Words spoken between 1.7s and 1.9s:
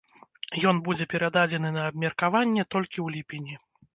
на